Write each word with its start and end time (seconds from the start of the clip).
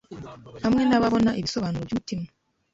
Hamwe 0.65 0.83
nababona 0.85 1.31
ibisobanuro 1.39 1.83
byumutima 1.87 2.25